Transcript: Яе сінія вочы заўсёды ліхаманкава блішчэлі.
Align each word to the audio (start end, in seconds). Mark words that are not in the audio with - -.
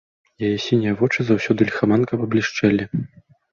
Яе 0.45 0.55
сінія 0.67 0.93
вочы 1.01 1.19
заўсёды 1.27 1.69
ліхаманкава 1.69 2.23
блішчэлі. 2.35 2.91